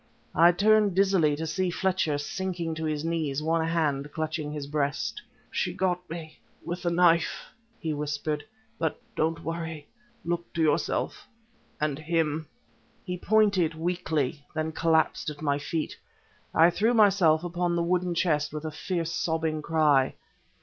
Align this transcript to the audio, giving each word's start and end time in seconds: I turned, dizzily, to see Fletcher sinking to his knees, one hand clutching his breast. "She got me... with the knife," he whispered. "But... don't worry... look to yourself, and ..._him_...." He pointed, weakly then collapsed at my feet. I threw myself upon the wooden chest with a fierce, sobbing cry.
I 0.33 0.51
turned, 0.51 0.95
dizzily, 0.95 1.35
to 1.35 1.45
see 1.45 1.69
Fletcher 1.69 2.17
sinking 2.17 2.73
to 2.73 2.85
his 2.85 3.05
knees, 3.05 3.43
one 3.43 3.63
hand 3.67 4.11
clutching 4.11 4.51
his 4.51 4.65
breast. 4.65 5.21
"She 5.51 5.75
got 5.75 6.09
me... 6.09 6.39
with 6.65 6.81
the 6.81 6.89
knife," 6.89 7.45
he 7.79 7.93
whispered. 7.93 8.43
"But... 8.79 8.99
don't 9.15 9.43
worry... 9.43 9.85
look 10.25 10.51
to 10.53 10.61
yourself, 10.63 11.27
and 11.79 11.99
..._him_...." 11.99 12.47
He 13.05 13.15
pointed, 13.15 13.75
weakly 13.75 14.43
then 14.55 14.71
collapsed 14.71 15.29
at 15.29 15.43
my 15.43 15.59
feet. 15.59 15.95
I 16.51 16.71
threw 16.71 16.95
myself 16.95 17.43
upon 17.43 17.75
the 17.75 17.83
wooden 17.83 18.15
chest 18.15 18.51
with 18.53 18.65
a 18.65 18.71
fierce, 18.71 19.11
sobbing 19.11 19.61
cry. 19.61 20.15